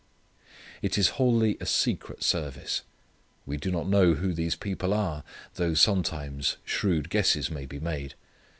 [0.81, 2.81] It is wholly a secret service.
[3.45, 5.23] We do not know who these people are,
[5.57, 8.15] though sometimes shrewd guesses may be made.